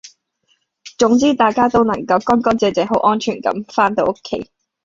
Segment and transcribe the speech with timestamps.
[0.97, 4.49] 總之大家都能夠乾乾淨淨好安全咁番到屋企